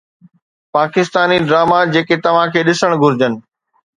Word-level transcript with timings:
Pakistani 0.77 1.37
drama 1.49 1.77
جيڪي 1.97 2.15
توهان 2.23 2.47
کي 2.57 2.65
ڏسڻ 2.71 2.91
گهرجن 3.05 3.33